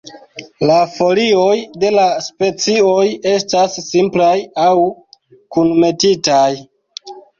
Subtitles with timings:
[0.69, 1.51] La folioj
[1.83, 3.03] de la specioj
[3.33, 4.33] estas simplaj
[4.65, 4.73] aŭ
[5.57, 6.45] kunmetitaj.